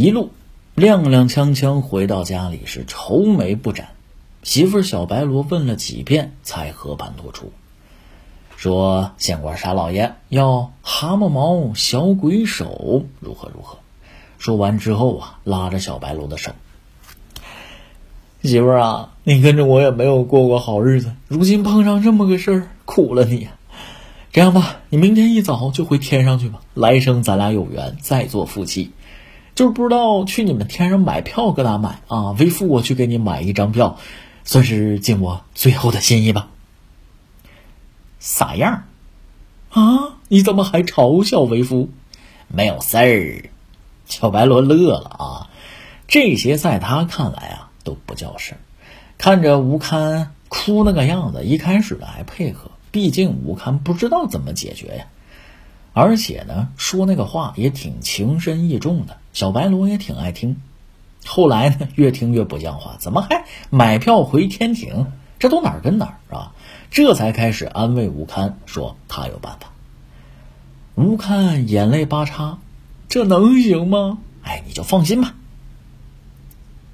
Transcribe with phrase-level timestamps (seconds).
[0.00, 0.30] 一路
[0.76, 3.88] 踉踉跄跄回到家里，是愁眉不展。
[4.42, 7.52] 媳妇小白罗问了几遍，才和盘托出，
[8.56, 13.76] 说县官沙老爷要蛤蟆毛小鬼手如何如何。
[14.38, 16.52] 说完之后啊，拉着小白罗的手，
[18.42, 23.48] 媳妇儿啊，你跟着我也没有过过好日子，如今碰上这么个事儿，苦了你。
[24.32, 28.92] 这样吧，你明天一早就回天上去吧，来生咱俩有缘再做夫妻。
[29.60, 32.30] 就不知道去你们天上买票搁哪买啊？
[32.30, 33.98] 为父我去给你买一张票，
[34.42, 36.48] 算是尽我最后的心意吧。
[38.18, 38.84] 啥样？
[39.68, 40.16] 啊？
[40.28, 41.90] 你怎么还嘲笑为夫？
[42.48, 43.50] 没有事儿。
[44.06, 45.50] 小白罗乐了啊，
[46.08, 48.58] 这些在他看来啊都不叫事儿。
[49.18, 55.04] 看着吴堪哭那个样子，一开始呢还配合，毕竟吴堪不知道怎么解决呀。
[55.92, 60.60] 而且呢，说那个话也挺情深意重的，小白龙也挺爱听。
[61.24, 65.06] 后来呢，越听越不像话，怎么还买票回天庭？
[65.38, 66.52] 这都哪儿跟哪儿啊？
[66.90, 69.72] 这才开始安慰吴堪，说他有办法。
[70.94, 72.58] 吴堪眼泪巴叉。
[73.08, 74.18] 这能行吗？
[74.42, 75.34] 哎，你就放心吧。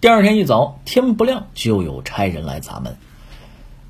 [0.00, 2.96] 第二天一早，天不亮就有差人来砸门。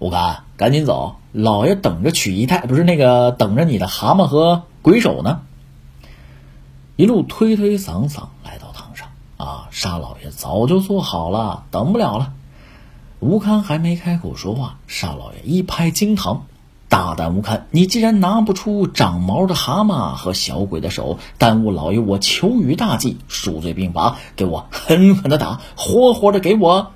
[0.01, 5.43] 吴堪，赶紧走，老爷等着娶姨太，不是那个等着你的蛤蟆和鬼手呢。
[6.97, 12.33] 一路推推搡搡来到堂上，啊，沙老爷早就做好了，等不了了。
[13.21, 16.47] 吴堪还没开口说话，沙老爷一拍惊堂。
[16.89, 17.67] 大胆吴堪！
[17.71, 26.93] 你既然拿不出长毛的蛤蟆和小鬼的手，耽误老爷我求雨大计，数罪并罚，给我狠狠的打，活活的给我！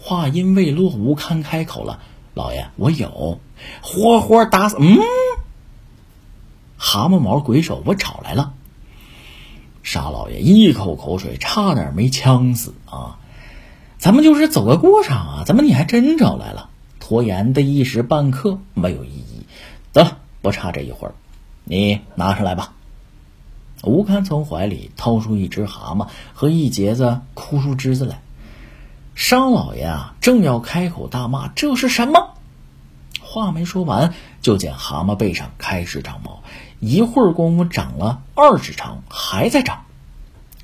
[0.00, 2.00] 话音未落，吴堪开口了
[2.34, 3.38] ：“老爷，我有，
[3.80, 4.98] 活活打死。”嗯，
[6.88, 8.54] 蛤蟆毛鬼手我找来了。
[9.82, 13.18] 沙老爷一口口水，差点没呛死啊！
[13.98, 16.70] 咱们就是走个过场啊，怎么你还真找来了？
[16.98, 19.44] 拖延的一时半刻没有意义。
[19.92, 21.14] 得了，不差这一会儿，
[21.64, 22.72] 你拿上来吧。
[23.82, 28.22] 吴堪从怀里掏出一只蛤蟆和一截子枯树枝子来。
[29.14, 32.30] 商老爷啊，正要开口大骂：“这是什么？”
[33.38, 36.42] 话没说完，就见蛤蟆背上开始长毛，
[36.80, 39.84] 一会儿功夫长了二指长，还在长。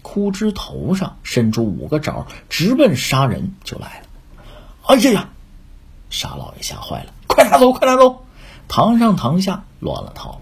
[0.03, 4.07] 枯枝头上伸出五个爪，直奔杀人就来了。
[4.87, 5.29] 哎呀呀！
[6.11, 8.25] 沙老爷吓坏了，快拿走，快拿走！
[8.67, 10.41] 堂上堂下乱了套了。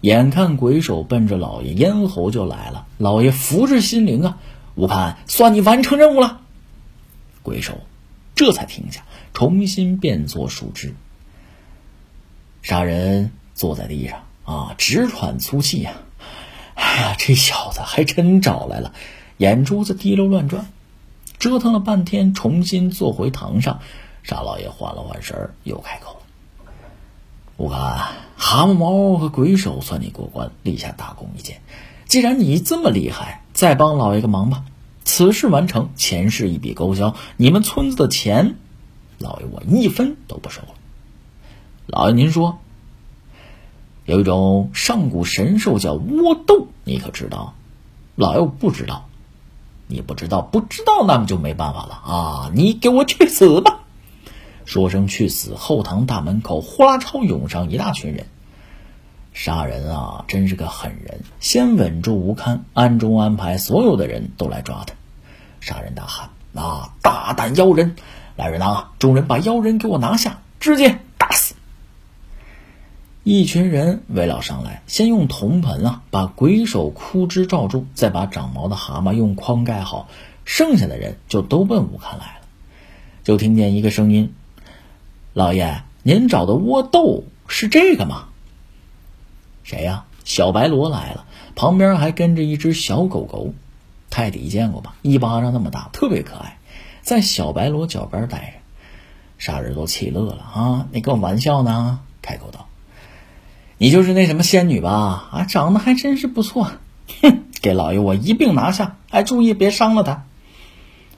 [0.00, 4.38] 眼看鬼手奔着老爷咽喉就来了，老爷扶着心灵啊，
[4.74, 6.40] 吴盼，算你完成任务了。
[7.42, 7.80] 鬼手
[8.34, 9.02] 这才停下，
[9.34, 10.94] 重新变作树枝。
[12.62, 15.92] 杀人坐在地上啊，直喘粗气呀！
[16.74, 18.92] 哎呀，这小子还真找来了，
[19.36, 20.66] 眼珠子滴溜乱转，
[21.38, 23.80] 折腾了半天，重新坐回堂上。
[24.22, 26.20] 沙老爷缓了缓神，又开口了
[27.56, 31.60] ：“吴堪，蛤蟆毛和鬼手算你过关，立下大功一件。
[32.06, 34.64] 既然你这么厉害，再帮老爷个忙吧。
[35.04, 38.56] 此事完成，前世一笔勾销，你们村子的钱，
[39.18, 40.68] 老爷我一分都不收了。
[41.90, 42.58] 老爷您说，
[44.04, 47.54] 有一种上古神兽叫窝豆，你可知道？
[48.14, 49.06] 老爷我不知道。
[49.86, 52.50] 你不知道，不知道，那么就没办法了啊！
[52.54, 53.80] 你给我去死吧！”
[54.66, 55.54] 说声去死！
[55.54, 58.26] 后堂大门口呼啦超涌上一大群人。
[59.32, 61.20] 杀人啊，真是个狠人！
[61.40, 64.92] 先稳住吴堪，暗中安排所有的人都来抓他。
[65.62, 67.96] 杀人大喊：“啊，大胆妖人！
[68.36, 68.88] 来人呐！
[68.98, 71.00] 众人把妖人给我拿下，直接！”
[73.30, 80.08] 一群人围了上来，先用铜盆啊把鬼手枯枝罩住，再把长毛的蛤蟆用筐盖好，
[80.46, 82.46] 剩下的人就都奔吴看来了。
[83.24, 84.32] 就听见一个声音。
[85.34, 88.28] 老爷，您找的窝豆是这个吗？
[89.62, 90.06] 谁呀？
[90.24, 93.52] 小白罗来了，旁边还跟着一只小狗狗。
[94.08, 94.94] 泰迪见过吧？
[95.02, 96.56] 一巴掌那么大，特别可爱，
[97.02, 98.52] 在小白罗脚边待着。
[99.36, 100.86] 杀人都气乐了啊！
[100.92, 102.00] 你跟我玩笑呢？
[102.22, 102.67] 开口道
[103.78, 105.28] ：“你就是那什么仙女吧？
[105.30, 106.72] 啊，长得还真是不错。
[107.22, 110.24] 哼，给老爷我一并拿下，哎注意别伤了他。”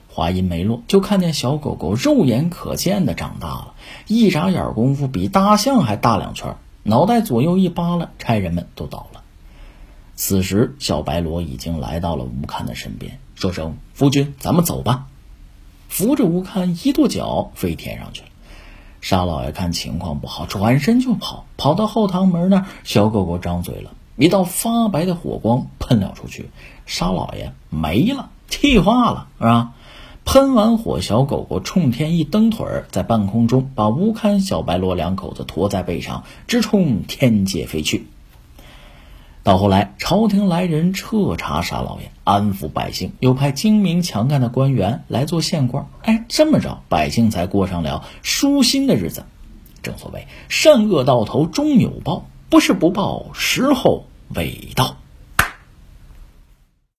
[0.07, 3.73] 话音没落，就看见小狗狗肉眼可见的长大了，
[4.07, 9.21] 一眨眼功夫比大象还大两圈，脑袋左右一扒拉，差人们都倒了。
[10.15, 15.07] 此时，小白罗已经来到了吴堪的身边，说声：“夫君，咱们走吧。”
[15.89, 18.27] 扶着吴堪一跺脚飞天上去了。
[19.01, 26.49] 沙老爷看情况不好，转身就跑，跑到后堂门那儿，小狗狗张嘴了：“一道发白的火光喷了出去，
[26.85, 29.73] 沙老爷没了，气化了，是吧？
[30.23, 38.05] 喷完火，小狗狗冲天一蹬腿儿，在半空中把吴堪、小白罗两口子驮在背上，直冲天界飞去。
[39.43, 45.87] 到后来，朝廷来人彻查沙老爷，安抚百姓，又派精明强干的官员来做县官。
[46.03, 49.25] 哎，这么着，百姓才过上了舒心的日子。
[49.81, 54.05] 正所谓善恶到头终有报，不是不报，时候
[54.35, 54.97] 未到。